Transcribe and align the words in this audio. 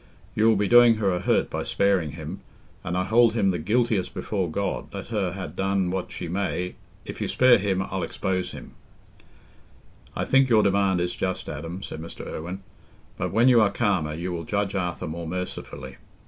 You'll 0.33 0.55
be 0.55 0.67
doing 0.67 0.95
her 0.95 1.11
a 1.13 1.19
hurt 1.19 1.47
by 1.51 1.61
sparing 1.61 2.13
him, 2.13 2.39
and 2.83 2.97
I 2.97 3.03
hold 3.03 3.33
him 3.33 3.49
the 3.49 3.59
guiltiest 3.59 4.15
before 4.15 4.49
God, 4.49 4.91
let 4.95 5.09
her 5.09 5.33
ha' 5.33 5.53
done 5.55 5.91
what 5.91 6.11
she 6.11 6.27
may. 6.27 6.73
If 7.05 7.21
you 7.21 7.27
spare 7.27 7.59
him, 7.59 7.83
I'll 7.83 8.01
expose 8.01 8.49
him!" 8.51 8.71
"I 10.15 10.25
think 10.25 10.49
your 10.49 10.63
demand 10.63 11.01
is 11.01 11.15
just, 11.15 11.47
Adam," 11.47 11.83
said 11.83 12.01
Mr. 12.01 12.25
Irwine, 12.25 12.63
"but 13.15 13.31
when 13.31 13.47
you 13.47 13.61
are 13.61 13.69
calmer, 13.69 14.15
you 14.15 14.31
will 14.31 14.43
judge 14.43 14.73
Arthur 14.73 15.05
more 15.05 15.27
mercifully. 15.27 15.97